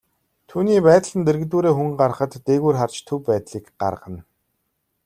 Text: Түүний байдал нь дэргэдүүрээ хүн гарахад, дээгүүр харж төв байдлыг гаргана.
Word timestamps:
Түүний 0.49 0.79
байдал 0.87 1.13
нь 1.17 1.25
дэргэдүүрээ 1.27 1.73
хүн 1.75 1.89
гарахад, 1.99 2.31
дээгүүр 2.47 2.75
харж 2.79 2.95
төв 3.07 3.19
байдлыг 3.27 3.65
гаргана. 3.81 4.21